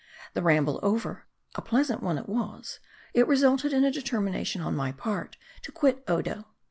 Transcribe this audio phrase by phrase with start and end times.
[0.33, 2.79] The ramble over a pleasant one it was
[3.13, 6.47] it resulted in a determination on my part to quit Odo.